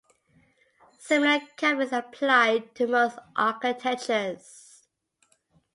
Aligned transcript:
Similar 0.97 1.41
caveats 1.57 1.91
apply 1.91 2.69
to 2.73 2.87
most 2.87 3.19
architectures. 3.35 4.83